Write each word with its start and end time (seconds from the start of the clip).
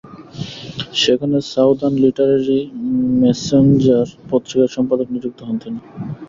সেখানে 1.01 1.37
Southern 1.51 1.95
Literary 2.03 2.59
Messenger 3.21 4.07
পত্রিকার 4.29 4.69
সম্পাদক 4.75 5.07
নিযুক্ত 5.11 5.39
হন 5.43 5.55
তিনি। 5.63 5.79